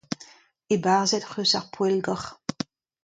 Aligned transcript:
Ebarzhet 0.75 1.23
'c'h 1.27 1.37
eus 1.43 1.53
ar 1.59 1.67
poellgor. 1.73 2.23